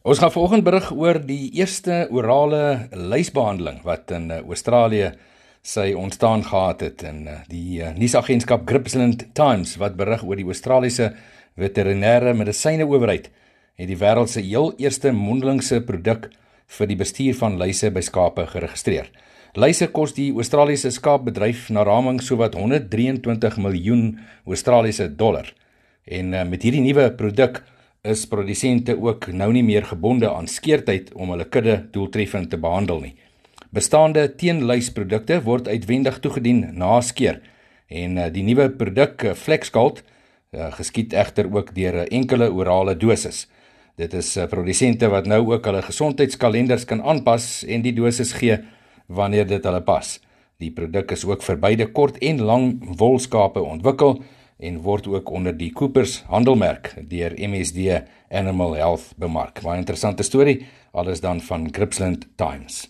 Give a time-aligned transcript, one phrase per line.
[0.00, 5.10] Ons gaan vanoggend berig oor die eerste orale lysbehandeling wat in uh, Australië
[5.60, 10.46] sy ontstaan gehad het in uh, die uh, nuusagentskap Gippsland Times wat berig oor die
[10.48, 11.10] Australiese
[11.60, 13.28] veterinêre medisyne owerheid
[13.76, 16.30] het die wêreld se heel eerste mondelingse produk
[16.78, 19.10] vir die bestuur van luise by skape geregistreer.
[19.52, 24.16] Luise kos die Australiese skaapbedryf na raming sowat 123 miljoen
[24.48, 25.52] Australiese dollar.
[26.08, 27.60] En met hierdie nuwe produk
[28.02, 33.02] is produsente ook nou nie meer gebonde aan skeertyd om hulle kudde doeltreffend te behandel
[33.04, 33.14] nie.
[33.70, 37.42] Bestaande teenluisprodukte word uitwendig toegedien na skeer
[37.90, 42.96] en eh, die nuwe produk eh, Flexgold eh, geskied egter ook deur 'n enkele orale
[42.96, 43.48] dosis.
[43.96, 48.58] Dit is produsente wat nou ook hulle gesondheidskalenders kan aanpas en die dosis gee
[49.06, 50.20] wanneer dit hulle pas.
[50.56, 54.22] Die produk is ook vir beide kort en lang wolskape ontwikkel
[54.60, 59.62] en word ook onder die Coopers handelmerk deur MSD Animal Health bemark.
[59.64, 62.88] Baie interessante storie, alles dan van Gripsland Times.